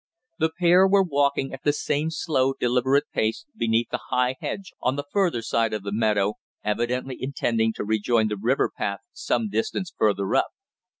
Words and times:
The 0.39 0.49
pair 0.59 0.87
were 0.87 1.03
walking 1.03 1.53
at 1.53 1.61
the 1.63 1.71
same 1.71 2.09
slow, 2.09 2.55
deliberate 2.59 3.03
pace 3.13 3.45
beneath 3.55 3.89
the 3.91 3.99
high 4.09 4.35
hedge 4.39 4.73
on 4.81 4.95
the 4.95 5.05
further 5.13 5.43
side 5.43 5.75
of 5.75 5.83
the 5.83 5.91
meadow, 5.93 6.39
evidently 6.63 7.17
intending 7.21 7.71
to 7.73 7.85
rejoin 7.85 8.27
the 8.27 8.35
river 8.35 8.71
path 8.75 9.01
some 9.13 9.47
distance 9.47 9.93
further 9.95 10.33
up. 10.33 10.49